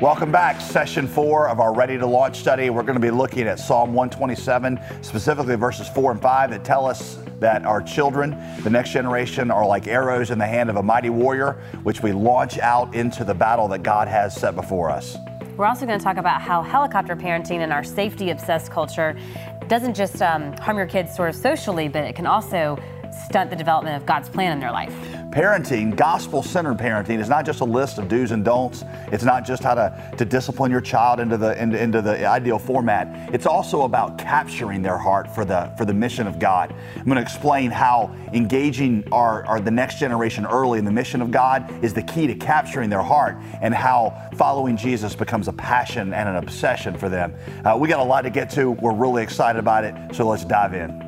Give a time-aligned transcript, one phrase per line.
[0.00, 0.60] Welcome back.
[0.60, 2.68] Session four of our Ready to Launch study.
[2.68, 6.84] We're going to be looking at Psalm 127, specifically verses four and five that tell
[6.84, 10.82] us that our children, the next generation, are like arrows in the hand of a
[10.82, 15.16] mighty warrior, which we launch out into the battle that God has set before us.
[15.56, 19.16] We're also going to talk about how helicopter parenting and our safety obsessed culture
[19.68, 22.76] doesn't just um, harm your kids sort of socially, but it can also
[23.28, 24.94] stunt the development of God's plan in their life.
[25.34, 28.84] Parenting, gospel centered parenting, is not just a list of do's and don'ts.
[29.10, 32.56] It's not just how to, to discipline your child into the, into, into the ideal
[32.56, 33.34] format.
[33.34, 36.72] It's also about capturing their heart for the, for the mission of God.
[36.94, 41.20] I'm going to explain how engaging our, our, the next generation early in the mission
[41.20, 45.52] of God is the key to capturing their heart and how following Jesus becomes a
[45.52, 47.34] passion and an obsession for them.
[47.64, 48.70] Uh, we got a lot to get to.
[48.70, 51.03] We're really excited about it, so let's dive in.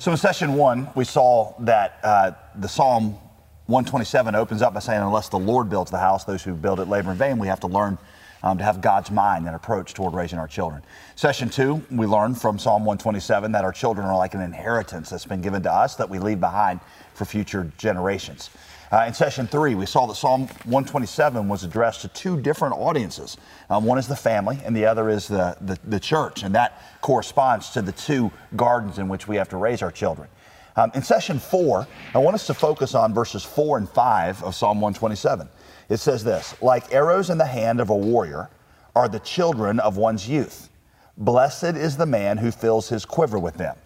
[0.00, 3.18] So in session one, we saw that uh, the Psalm
[3.66, 6.86] 127 opens up by saying, Unless the Lord builds the house, those who build it
[6.86, 7.38] labor in vain.
[7.38, 7.98] We have to learn
[8.42, 10.82] um, to have God's mind and approach toward raising our children.
[11.16, 15.26] Session two, we learned from Psalm 127 that our children are like an inheritance that's
[15.26, 16.80] been given to us that we leave behind
[17.12, 18.48] for future generations.
[18.92, 23.36] Uh, in session three, we saw that Psalm 127 was addressed to two different audiences.
[23.68, 26.82] Um, one is the family, and the other is the, the, the, church, and that
[27.00, 30.28] corresponds to the two gardens in which we have to raise our children.
[30.74, 34.56] Um, in session four, I want us to focus on verses four and five of
[34.56, 35.48] Psalm 127.
[35.88, 38.50] It says this Like arrows in the hand of a warrior
[38.96, 40.68] are the children of one's youth.
[41.16, 43.76] Blessed is the man who fills his quiver with them.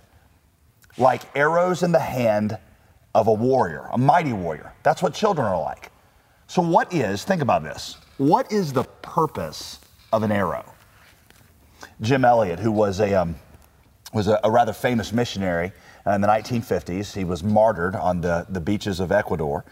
[0.97, 2.57] Like arrows in the hand
[3.15, 4.73] of a warrior, a mighty warrior.
[4.83, 5.91] That's what children are like.
[6.47, 9.81] So, what is, think about this, what is the purpose
[10.13, 10.65] of an arrow?
[12.01, 13.37] Jim Elliot, who was a, um,
[14.13, 15.73] was a, a, rather famous missionary
[16.07, 19.65] in the 1950s, he was martyred on the, the beaches of Ecuador.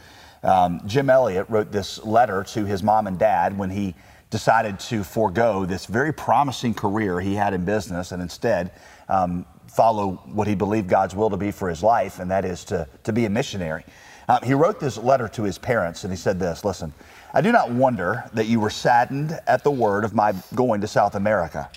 [0.42, 3.94] Um, Jim Elliot wrote this letter to his mom and dad when he
[4.30, 8.70] decided to forego this very promising career he had in business and instead
[9.08, 9.44] um,
[9.74, 12.86] follow what he believed God's will to be for his life, and that is to,
[13.04, 13.84] to be a missionary.
[14.28, 16.92] Um, he wrote this letter to his parents, and he said this Listen,
[17.32, 20.86] I do not wonder that you were saddened at the word of my going to
[20.86, 21.70] South America.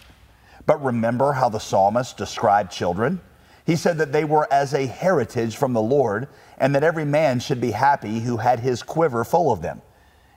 [0.66, 3.22] But remember how the psalmist described children?
[3.66, 7.40] He said that they were as a heritage from the Lord, and that every man
[7.40, 9.82] should be happy who had his quiver full of them.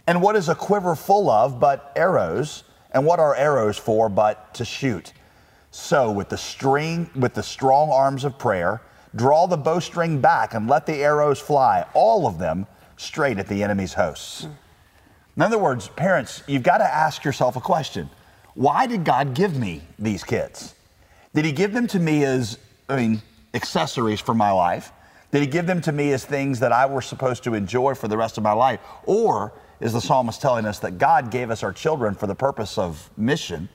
[0.07, 2.65] And what is a quiver full of but arrows?
[2.91, 5.13] And what are arrows for but to shoot?
[5.71, 8.81] So, with the string, with the strong arms of prayer,
[9.15, 13.63] draw the bowstring back and let the arrows fly, all of them straight at the
[13.63, 14.47] enemy's hosts.
[15.37, 18.11] In other words, parents, you've got to ask yourself a question.
[18.55, 20.75] Why did God give me these kids?
[21.35, 22.59] Did he give them to me as,
[22.89, 23.23] I mean,
[23.55, 24.91] accessories for my life?
[25.31, 28.09] Did he give them to me as things that I were supposed to enjoy for
[28.09, 28.81] the rest of my life?
[29.05, 32.79] Or is the psalmist telling us that God gave us our children for the purpose
[32.79, 33.69] of mission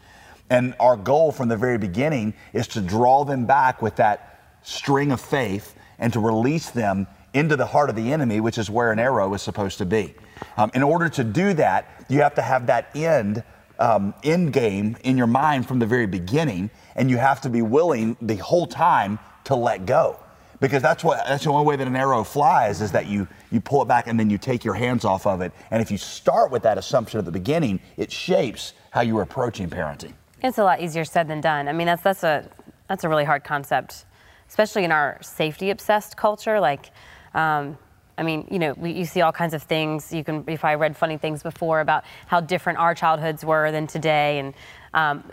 [0.53, 5.11] and our goal from the very beginning is to draw them back with that string
[5.11, 8.91] of faith and to release them into the heart of the enemy, which is where
[8.91, 10.13] an arrow is supposed to be.
[10.55, 13.43] Um, in order to do that, you have to have that end
[13.79, 17.63] um, end game in your mind from the very beginning, and you have to be
[17.63, 20.19] willing the whole time to let go.
[20.59, 23.59] Because that's what that's the only way that an arrow flies is that you you
[23.59, 25.51] pull it back and then you take your hands off of it.
[25.71, 29.67] And if you start with that assumption at the beginning, it shapes how you're approaching
[29.67, 30.13] parenting.
[30.43, 31.67] It's a lot easier said than done.
[31.67, 32.49] I mean, that's that's a
[32.87, 34.05] that's a really hard concept,
[34.49, 36.59] especially in our safety obsessed culture.
[36.59, 36.91] Like,
[37.33, 37.77] um,
[38.17, 40.11] I mean, you know, we, you see all kinds of things.
[40.11, 43.87] You can, if I read funny things before about how different our childhoods were than
[43.87, 44.53] today, and
[44.93, 45.23] um,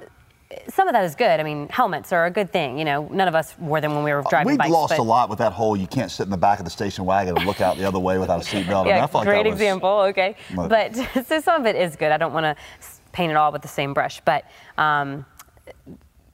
[0.69, 1.41] some of that is good.
[1.41, 2.79] I mean, helmets are a good thing.
[2.79, 4.71] You know, none of us wore them when we were driving We've bikes.
[4.71, 7.05] lost a lot with that whole you can't sit in the back of the station
[7.05, 8.87] wagon and look out the other way without a seatbelt.
[8.87, 9.91] yeah, I mean, I great like example.
[10.11, 10.95] Okay, but, but
[11.27, 12.13] so some of it is good.
[12.13, 12.57] I don't want to
[13.13, 14.21] paint it all with the same brush.
[14.25, 14.45] But
[14.79, 15.25] um,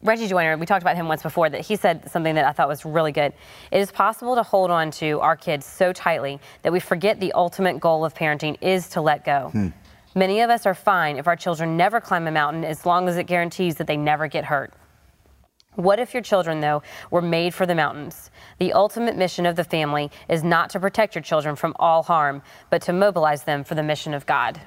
[0.03, 2.69] Reggie Joiner, we talked about him once before, that he said something that I thought
[2.69, 3.33] was really good.
[3.71, 7.33] It is possible to hold on to our kids so tightly that we forget the
[7.33, 9.49] ultimate goal of parenting is to let go.
[9.53, 9.69] Hmm.
[10.15, 13.17] Many of us are fine if our children never climb a mountain as long as
[13.17, 14.73] it guarantees that they never get hurt.
[15.75, 18.31] What if your children, though, were made for the mountains?
[18.59, 22.43] The ultimate mission of the family is not to protect your children from all harm,
[22.71, 24.59] but to mobilize them for the mission of God.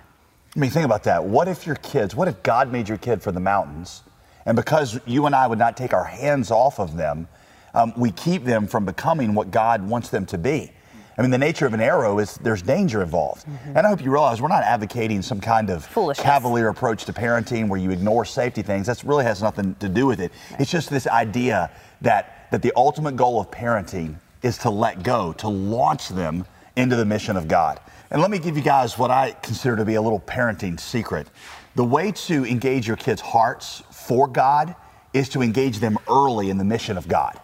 [0.56, 1.24] I mean, think about that.
[1.24, 4.04] What if your kids, what if God made your kid for the mountains?
[4.46, 7.28] And because you and I would not take our hands off of them,
[7.74, 10.72] um, we keep them from becoming what God wants them to be.
[11.20, 13.46] I mean, the nature of an arrow is there's danger involved.
[13.46, 13.78] Mm-hmm.
[13.78, 17.68] And I hope you realize we're not advocating some kind of cavalier approach to parenting
[17.68, 18.88] where you ignore safety things.
[18.88, 20.32] That really has nothing to do with it.
[20.52, 20.62] Right.
[20.62, 21.70] It's just this idea
[22.02, 26.46] that, that the ultimate goal of parenting is to let go, to launch them
[26.78, 27.82] into the mission of God.
[28.12, 31.28] And let me give you guys what I consider to be a little parenting secret.
[31.76, 34.76] The way to engage your kids' hearts for God
[35.14, 37.40] is to engage them early in the mission of God.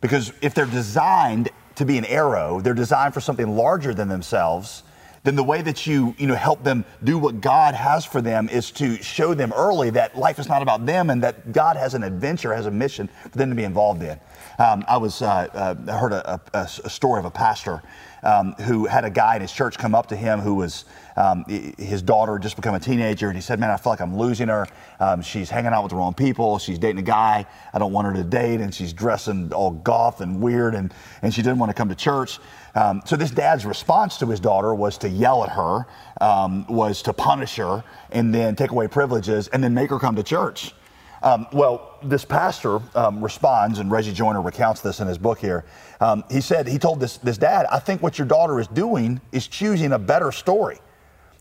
[0.00, 4.84] Because if they're designed to be an arrow, they're designed for something larger than themselves,
[5.22, 8.48] then the way that you, you know, help them do what God has for them
[8.48, 11.92] is to show them early that life is not about them and that God has
[11.92, 14.18] an adventure, has a mission for them to be involved in.
[14.60, 17.80] Um, I was uh, uh, heard a, a, a, story of a pastor
[18.22, 20.84] um, who had a guy in his church come up to him who was
[21.16, 24.18] um, his daughter just become a teenager, and he said, "Man, I feel like I'm
[24.18, 24.66] losing her.
[25.00, 26.58] Um, she's hanging out with the wrong people.
[26.58, 30.20] She's dating a guy I don't want her to date, and she's dressing all goth
[30.20, 30.92] and weird, and
[31.22, 32.38] and she didn't want to come to church."
[32.74, 35.86] Um, so this dad's response to his daughter was to yell at her,
[36.20, 37.82] um, was to punish her,
[38.12, 40.74] and then take away privileges, and then make her come to church.
[41.22, 45.64] Um, well, this pastor um, responds, and Reggie Joiner recounts this in his book here.
[46.00, 49.20] Um, he said, he told this, this dad, I think what your daughter is doing
[49.32, 50.78] is choosing a better story.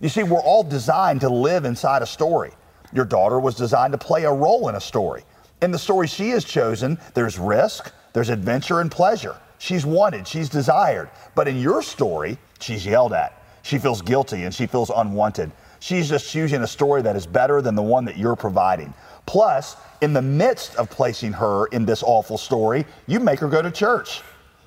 [0.01, 2.51] You see, we're all designed to live inside a story.
[2.93, 5.23] Your daughter was designed to play a role in a story.
[5.61, 9.37] In the story she has chosen, there's risk, there's adventure, and pleasure.
[9.59, 11.09] She's wanted, she's desired.
[11.35, 13.43] But in your story, she's yelled at.
[13.61, 15.51] She feels guilty and she feels unwanted.
[15.81, 18.93] She's just choosing a story that is better than the one that you're providing.
[19.29, 23.61] Plus, in the midst of placing her in this awful story, you make her go
[23.61, 24.23] to church.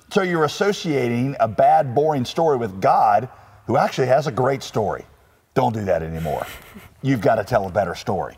[0.09, 3.27] So you're associating a bad, boring story with God
[3.67, 5.03] who actually has a great story.
[5.53, 6.47] Don't do that anymore.
[7.01, 8.37] You've got to tell a better story.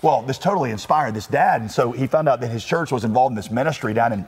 [0.00, 1.60] Well, this totally inspired this dad.
[1.60, 4.26] And so he found out that his church was involved in this ministry down in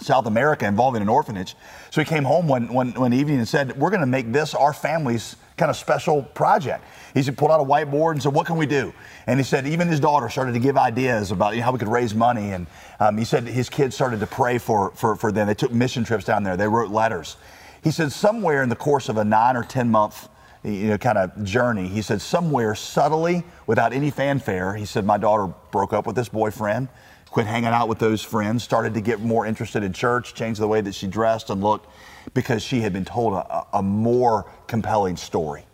[0.00, 1.56] South America involving an orphanage.
[1.90, 4.54] So he came home one, one, one evening and said, We're going to make this
[4.54, 6.84] our family's kind of special project.
[7.14, 8.92] He said, pulled out a whiteboard and said, What can we do?
[9.26, 11.78] And he said, even his daughter started to give ideas about you know, how we
[11.78, 12.52] could raise money.
[12.52, 12.66] And
[13.00, 15.46] um, he said his kids started to pray for, for, for them.
[15.46, 17.36] They took mission trips down there, they wrote letters.
[17.82, 20.28] He said, somewhere in the course of a nine or 10 month
[20.62, 25.18] you know, kind of journey, he said, somewhere subtly, without any fanfare, he said, My
[25.18, 26.88] daughter broke up with this boyfriend
[27.32, 30.68] quit hanging out with those friends, started to get more interested in church, changed the
[30.68, 31.88] way that she dressed and looked
[32.34, 35.64] because she had been told a, a more compelling story.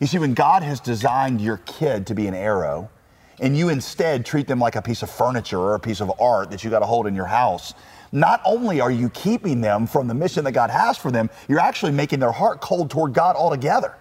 [0.00, 2.90] You see, when God has designed your kid to be an arrow,
[3.40, 6.50] and you instead treat them like a piece of furniture or a piece of art
[6.50, 7.74] that you got to hold in your house,
[8.12, 11.58] not only are you keeping them from the mission that God has for them, you're
[11.58, 13.96] actually making their heart cold toward God altogether.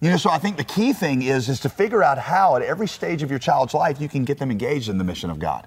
[0.00, 2.62] You know, so I think the key thing is is to figure out how at
[2.62, 5.38] every stage of your child's life you can get them engaged in the mission of
[5.38, 5.66] God.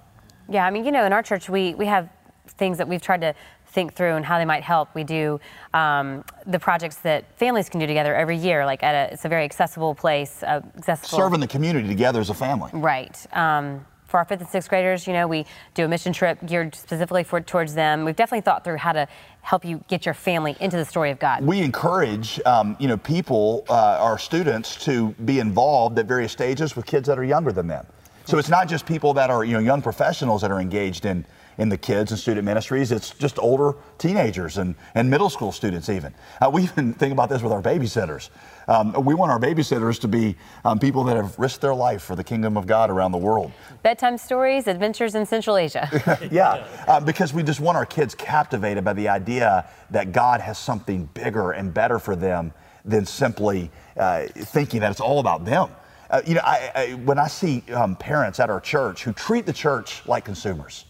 [0.49, 2.09] Yeah, I mean, you know, in our church, we, we have
[2.47, 3.33] things that we've tried to
[3.69, 4.93] think through and how they might help.
[4.95, 5.39] We do
[5.73, 8.65] um, the projects that families can do together every year.
[8.65, 10.43] Like at a, it's a very accessible place.
[10.43, 11.17] Uh, accessible.
[11.17, 12.71] Serving the community together as a family.
[12.73, 13.25] Right.
[13.35, 16.73] Um, for our fifth and sixth graders, you know, we do a mission trip geared
[16.73, 18.05] specifically for towards them.
[18.05, 19.07] We've definitely thought through how to
[19.41, 21.43] help you get your family into the story of God.
[21.43, 26.75] We encourage, um, you know, people, uh, our students, to be involved at various stages
[26.75, 27.85] with kids that are younger than them.
[28.23, 31.25] So it's not just people that are, you know, young professionals that are engaged in
[31.57, 32.91] in the kids and student ministries.
[32.91, 36.13] It's just older teenagers and, and middle school students, even.
[36.41, 38.29] Uh, we even think about this with our babysitters.
[38.67, 42.15] Um, we want our babysitters to be um, people that have risked their life for
[42.15, 43.51] the kingdom of God around the world.
[43.81, 45.89] Bedtime stories, adventures in Central Asia.
[46.31, 50.57] yeah, uh, because we just want our kids captivated by the idea that God has
[50.57, 52.51] something bigger and better for them
[52.83, 55.69] than simply uh, thinking that it's all about them.
[56.09, 59.45] Uh, you know, I, I, when I see um, parents at our church who treat
[59.45, 60.85] the church like consumers,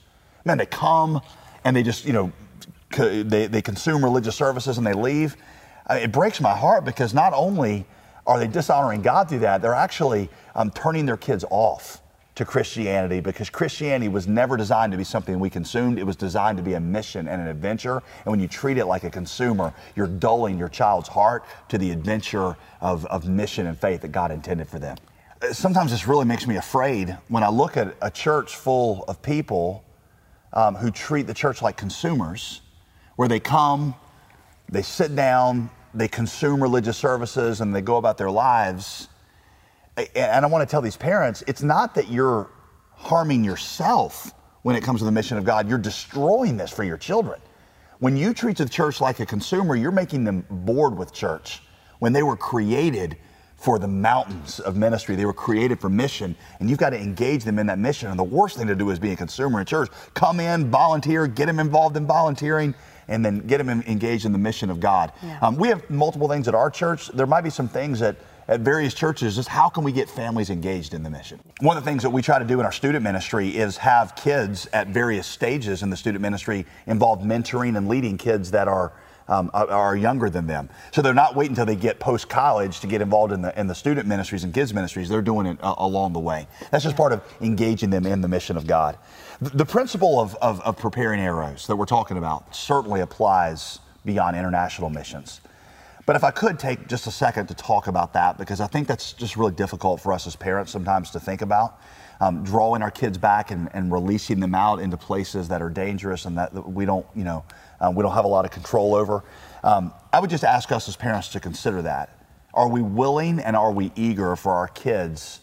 [0.48, 1.22] man, they come
[1.63, 2.32] and they just, you know,
[2.96, 5.36] they, they consume religious services and they leave.
[5.89, 7.86] Uh, it breaks my heart because not only
[8.25, 12.01] are they dishonoring God through that, they're actually um, turning their kids off
[12.36, 15.98] to Christianity because Christianity was never designed to be something we consumed.
[15.98, 18.04] It was designed to be a mission and an adventure.
[18.25, 21.89] And when you treat it like a consumer, you're dulling your child's heart to the
[21.89, 24.98] adventure of, of mission and faith that God intended for them.
[25.42, 29.20] Uh, sometimes this really makes me afraid when I look at a church full of
[29.24, 29.84] people
[30.58, 32.60] um, who treat the church like consumers,
[33.16, 33.96] where they come,
[34.70, 39.08] they sit down, they consume religious services, and they go about their lives
[40.16, 42.52] and I want to tell these parents, it's not that you're
[42.92, 45.68] harming yourself when it comes to the mission of God.
[45.68, 47.40] You're destroying this for your children.
[48.00, 51.62] When you treat the church like a consumer, you're making them bored with church.
[52.00, 53.18] When they were created
[53.58, 57.44] for the mountains of ministry, they were created for mission, and you've got to engage
[57.44, 58.10] them in that mission.
[58.10, 59.90] And the worst thing to do is be a consumer in church.
[60.14, 62.76] Come in, volunteer, get them involved in volunteering,
[63.08, 65.12] and then get them engaged in the mission of God.
[65.24, 65.40] Yeah.
[65.42, 67.08] Um, we have multiple things at our church.
[67.10, 70.50] There might be some things that at various churches, just how can we get families
[70.50, 71.40] engaged in the mission?
[71.60, 74.16] One of the things that we try to do in our student ministry is have
[74.16, 78.94] kids at various stages in the student ministry involved mentoring and leading kids that are
[79.27, 80.69] um, are younger than them.
[80.91, 83.67] So they're not waiting until they get post college to get involved in the in
[83.67, 85.10] the student ministries and kids ministries.
[85.10, 86.48] They're doing it uh, along the way.
[86.72, 88.98] That's just part of engaging them in the mission of God.
[89.41, 94.36] The, the principle of, of, of preparing arrows that we're talking about certainly applies beyond
[94.36, 95.41] international missions.
[96.07, 98.88] But if I could take just a second to talk about that, because I think
[98.88, 101.81] that's just really difficult for us as parents sometimes to think about.
[102.19, 106.25] Um, drawing our kids back and, and, releasing them out into places that are dangerous
[106.25, 107.45] and that we don't, you know,
[107.79, 109.24] um, we don't have a lot of control over.
[109.63, 112.17] Um, I would just ask us as parents to consider that.
[112.55, 115.41] Are we willing and are we eager for our kids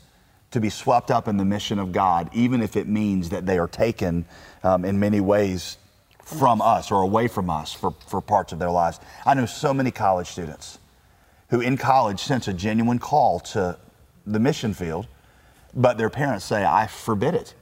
[0.50, 3.58] to be swept up in the mission of God, even if it means that they
[3.58, 4.24] are taken
[4.64, 5.78] um, in many ways
[6.24, 8.98] from us or away from us for, for parts of their lives?
[9.26, 10.78] I know so many college students
[11.50, 13.78] who in college sense a genuine call to
[14.26, 15.06] the mission field,
[15.74, 17.54] but their parents say, I forbid it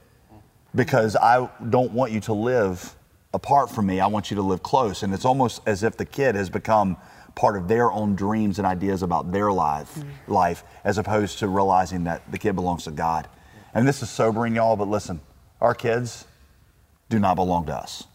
[0.75, 2.95] because I don't want you to live
[3.33, 3.99] apart from me.
[3.99, 5.03] I want you to live close.
[5.03, 6.97] And it's almost as if the kid has become
[7.35, 10.31] part of their own dreams and ideas about their life, mm-hmm.
[10.31, 13.27] life as opposed to realizing that the kid belongs to God.
[13.73, 15.19] And this is sobering, y'all, but listen,
[15.59, 16.27] our kids
[17.09, 18.05] do not belong to us.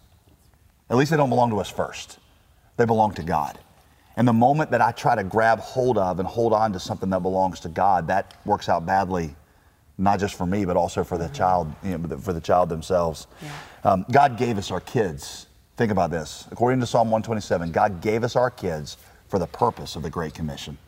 [0.89, 2.19] At least they don't belong to us first.
[2.77, 3.59] They belong to God.
[4.17, 7.11] And the moment that I try to grab hold of and hold on to something
[7.11, 9.35] that belongs to God, that works out badly
[9.99, 11.35] not just for me, but also for the mm-hmm.
[11.35, 13.27] child, you know, for the child themselves.
[13.43, 13.51] Yeah.
[13.85, 15.47] Um, God gave us our kids.
[15.77, 16.47] Think about this.
[16.51, 18.97] According to Psalm 127, God gave us our kids
[19.29, 20.79] for the purpose of the Great Commission.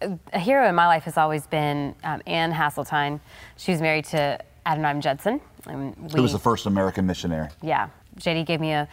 [0.00, 3.18] A hero in my life has always been um, Anne Hasseltine.
[3.56, 5.40] She was married to Adoniram Judson.
[5.66, 7.48] And we, Who was the first American missionary?
[7.62, 7.88] Yeah.
[8.20, 8.88] JD gave me a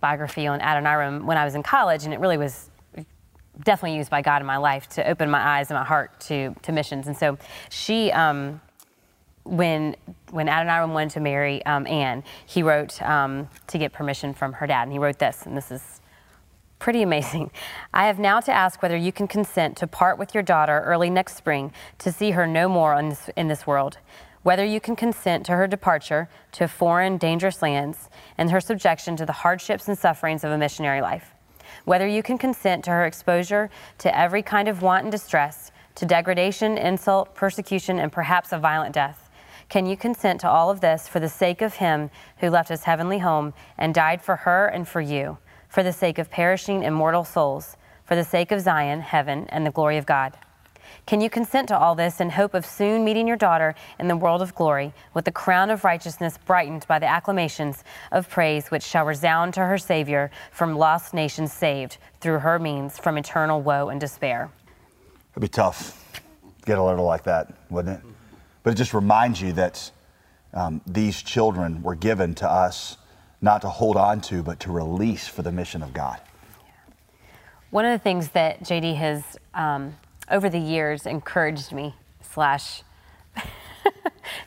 [0.00, 2.70] biography on Adoniram when I was in college, and it really was
[3.62, 6.54] definitely used by God in my life to open my eyes and my heart to,
[6.62, 7.06] to missions.
[7.06, 7.38] And so
[7.70, 8.60] she, um,
[9.44, 9.96] when
[10.30, 14.66] when Adoniram wanted to marry um, Anne, he wrote um, to get permission from her
[14.66, 16.00] dad, and he wrote this, and this is
[16.78, 17.50] pretty amazing.
[17.92, 21.10] I have now to ask whether you can consent to part with your daughter early
[21.10, 23.98] next spring to see her no more this, in this world.
[24.42, 29.26] Whether you can consent to her departure to foreign, dangerous lands and her subjection to
[29.26, 31.34] the hardships and sufferings of a missionary life
[31.84, 36.06] whether you can consent to her exposure to every kind of want and distress, to
[36.06, 39.28] degradation, insult, persecution, and perhaps a violent death.
[39.68, 42.84] Can you consent to all of this for the sake of him who left his
[42.84, 47.24] heavenly home and died for her and for you, for the sake of perishing immortal
[47.24, 50.38] souls, for the sake of Zion, heaven, and the glory of God?
[51.06, 54.16] Can you consent to all this in hope of soon meeting your daughter in the
[54.16, 58.82] world of glory, with the crown of righteousness brightened by the acclamations of praise which
[58.82, 63.88] shall resound to her Savior from lost nations saved through her means from eternal woe
[63.88, 64.50] and despair?
[65.32, 66.20] It'd be tough to
[66.66, 68.04] get a letter like that, wouldn't it?
[68.62, 69.90] But it just reminds you that
[70.52, 72.96] um, these children were given to us
[73.40, 76.20] not to hold on to, but to release for the mission of God.
[77.70, 79.94] One of the things that JD has um,
[80.30, 82.82] over the years encouraged me slash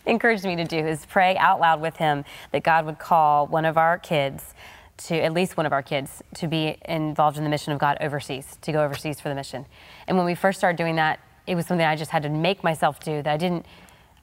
[0.06, 3.66] encouraged me to do is pray out loud with him that God would call one
[3.66, 4.54] of our kids
[4.98, 7.98] to at least one of our kids to be involved in the mission of God
[8.02, 9.66] overseas, to go overseas for the mission.
[10.08, 12.64] And when we first started doing that, it was something I just had to make
[12.64, 13.66] myself do that I didn't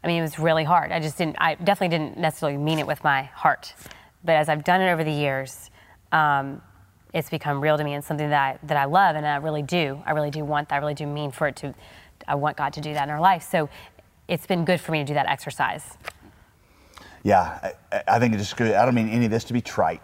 [0.02, 0.92] I mean it was really hard.
[0.92, 3.74] I just didn't I definitely didn't necessarily mean it with my heart.
[4.24, 5.70] But as I've done it over the years,
[6.12, 6.62] um,
[7.12, 9.62] it's become real to me and something that I, that I love and I really
[9.62, 10.02] do.
[10.04, 10.76] I really do want that.
[10.76, 11.74] I really do mean for it to,
[12.26, 13.48] I want God to do that in our life.
[13.50, 13.68] So
[14.26, 15.96] it's been good for me to do that exercise.
[17.22, 18.72] Yeah, I, I think it's just good.
[18.74, 20.02] I don't mean any of this to be trite.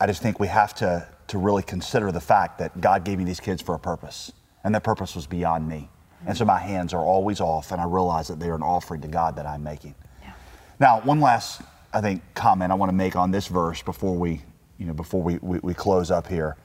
[0.00, 3.24] I just think we have to, to really consider the fact that God gave me
[3.24, 4.32] these kids for a purpose,
[4.64, 5.88] and that purpose was beyond me.
[6.26, 9.00] And so my hands are always off, and I realize that they are an offering
[9.02, 9.94] to God that I'm making.
[10.22, 10.32] Yeah.
[10.78, 11.62] Now, one last,
[11.92, 14.42] I think, comment I want to make on this verse before we
[14.80, 16.56] you know, before we, we, we close up here.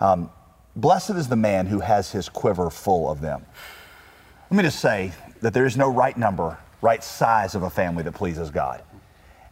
[0.00, 0.30] Um,
[0.74, 3.44] Blessed is the man who has his quiver full of them.
[4.50, 8.02] Let me just say that there is no right number, right size of a family
[8.04, 8.82] that pleases God.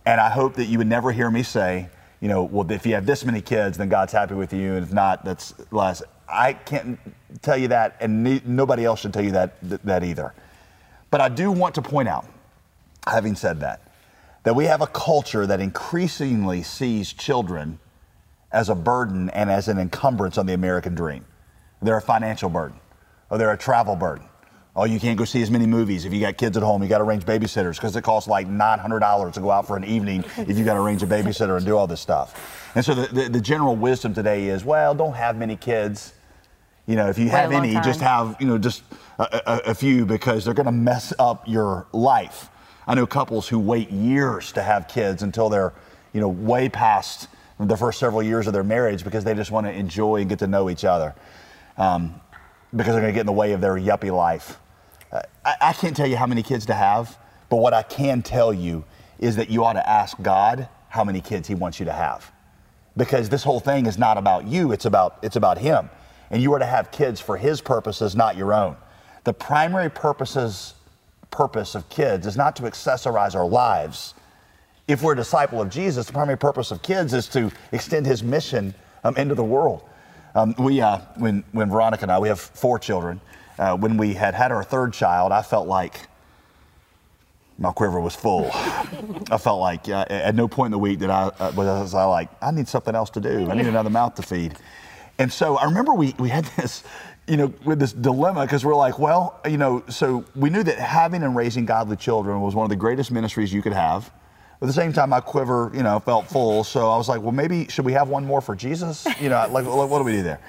[0.07, 1.89] And I hope that you would never hear me say,
[2.21, 4.85] you know, well, if you have this many kids, then God's happy with you, and
[4.85, 6.03] if not, that's less.
[6.29, 6.99] I can't
[7.43, 10.33] tell you that, and ne- nobody else should tell you that, th- that either.
[11.11, 12.25] But I do want to point out,
[13.07, 13.83] having said that,
[14.45, 17.79] that we have a culture that increasingly sees children
[18.53, 21.25] as a burden and as an encumbrance on the American dream.
[21.83, 22.79] They're a financial burden,
[23.31, 24.27] or they're a travel burden,
[24.79, 26.83] Oh, you can't go see as many movies if you got kids at home.
[26.83, 29.85] You got to arrange babysitters because it costs like $900 to go out for an
[29.85, 32.71] evening if you got to arrange a babysitter and do all this stuff.
[32.75, 36.13] And so the, the, the general wisdom today is, well, don't have many kids.
[36.87, 38.83] You know, if you Wait have any, just have, you know, just
[39.19, 42.51] a, a, a few because they're going to mess up your life.
[42.87, 45.73] I know couples who wait years to have kids until they're,
[46.13, 49.67] you know, way past the first several years of their marriage because they just want
[49.67, 51.15] to enjoy and get to know each other.
[51.79, 52.21] Um,
[52.75, 54.59] because they're going to get in the way of their yuppie life.
[55.13, 57.17] Uh, I, I can't tell you how many kids to have,
[57.49, 58.85] but what I can tell you
[59.19, 62.31] is that you ought to ask God how many kids He wants you to have,
[62.97, 65.89] because this whole thing is not about you; it's about it's about Him,
[66.31, 68.77] and you are to have kids for His purposes, not your own.
[69.25, 70.75] The primary purposes
[71.31, 74.15] purpose of kids is not to accessorize our lives.
[74.89, 78.23] If we're a disciple of Jesus, the primary purpose of kids is to extend His
[78.23, 79.83] mission um, into the world.
[80.37, 83.21] Um, we, uh, when, when Veronica and I, we have four children.
[83.59, 86.09] Uh, when we had had our third child, I felt like
[87.59, 88.51] my quiver was full.
[89.31, 92.05] I felt like uh, at no point in the week did I uh, was I
[92.05, 93.51] like I need something else to do.
[93.51, 94.55] I need another mouth to feed.
[95.19, 96.85] And so I remember we we had this,
[97.27, 100.79] you know, with this dilemma because we're like, well, you know, so we knew that
[100.79, 104.13] having and raising godly children was one of the greatest ministries you could have.
[104.63, 106.65] At the same time, my quiver, you know, felt full.
[106.65, 109.07] So I was like, well, maybe should we have one more for Jesus?
[109.21, 110.41] You know, like what do we do there?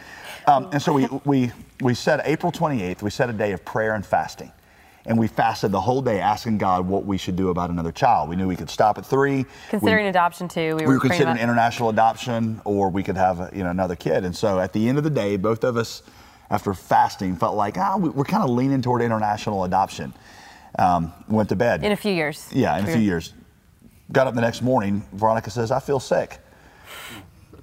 [0.47, 3.01] Um, and so we we we said April 28th.
[3.01, 4.51] We set a day of prayer and fasting
[5.07, 8.29] and we fasted the whole day asking God what we should do about another child.
[8.29, 9.45] We knew we could stop at three.
[9.69, 13.15] Considering we, adoption too, we we were, were considering about- international adoption, or we could
[13.17, 14.25] have you know another kid.
[14.25, 16.03] And so at the end of the day, both of us,
[16.51, 20.13] after fasting, felt like ah, we, we're kind of leaning toward international adoption.
[20.77, 21.83] Um, went to bed.
[21.83, 22.49] in a few years.
[22.51, 23.33] yeah, in a few years.
[24.11, 25.03] Got up the next morning.
[25.13, 26.39] Veronica says, "I feel sick."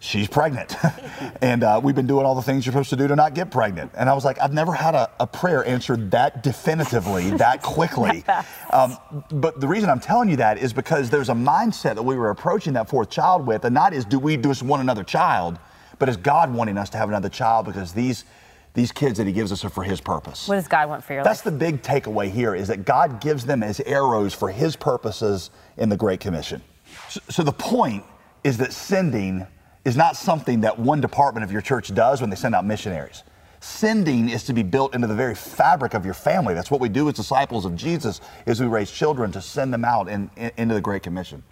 [0.04, 0.76] She's pregnant.
[1.40, 3.50] and uh, we've been doing all the things you're supposed to do to not get
[3.50, 3.90] pregnant.
[3.96, 8.22] And I was like, I've never had a, a prayer answered that definitively, that quickly.
[8.70, 8.98] um,
[9.30, 12.28] but the reason I'm telling you that is because there's a mindset that we were
[12.28, 15.58] approaching that fourth child with, and not is do we just want another child,
[15.98, 18.26] but is God wanting us to have another child because these,
[18.74, 20.48] these kids that He gives us are for His purpose.
[20.48, 21.52] What does God want for your That's life?
[21.52, 25.88] the big takeaway here is that God gives them as arrows for his purposes in
[25.88, 26.60] the Great Commission.
[27.08, 28.04] So, so the point
[28.42, 29.46] is that sending
[29.84, 33.22] is not something that one department of your church does when they send out missionaries.
[33.60, 36.52] Sending is to be built into the very fabric of your family.
[36.52, 39.84] That's what we do as disciples of Jesus is we raise children to send them
[39.84, 41.42] out in, in- into the Great Commission.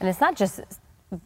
[0.00, 0.60] And it's not just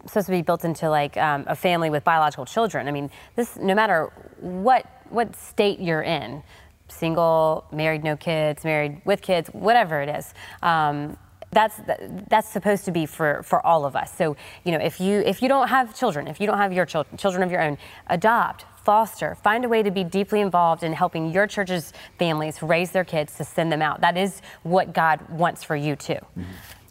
[0.06, 2.88] supposed to be built into like um, a family with biological children.
[2.88, 6.42] I mean, this no matter what what state you're in,
[6.88, 10.34] single, married, no kids, married with kids, whatever it is.
[10.62, 11.16] Um,
[11.52, 11.80] that's
[12.28, 14.12] that's supposed to be for, for all of us.
[14.14, 16.84] So you know, if you if you don't have children, if you don't have your
[16.84, 20.92] children, children of your own, adopt, foster, find a way to be deeply involved in
[20.92, 24.00] helping your church's families raise their kids to send them out.
[24.00, 26.18] That is what God wants for you too.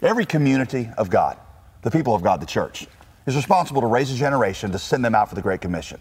[0.01, 1.37] Every community of God,
[1.83, 2.87] the people of God, the church,
[3.27, 5.99] is responsible to raise a generation to send them out for the Great Commission.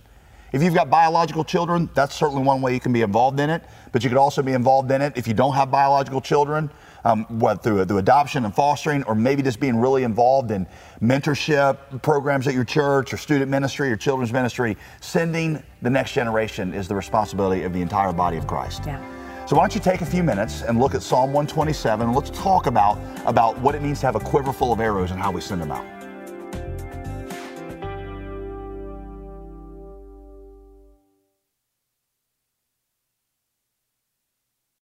[0.55, 3.65] If you've got biological children, that's certainly one way you can be involved in it,
[3.91, 6.71] but you could also be involved in it if you don't have biological children,
[7.05, 10.65] um, what, through, through adoption and fostering, or maybe just being really involved in
[11.03, 14.77] mentorship programs at your church or student ministry or children's ministry.
[15.01, 18.85] Sending the next generation is the responsibility of the entire body of Christ.
[18.87, 19.03] Yeah.
[19.47, 22.31] So why don't you take a few minutes and look at Psalm 127 and let's
[22.31, 25.33] talk about, about what it means to have a quiver full of arrows and how
[25.33, 26.04] we send them out.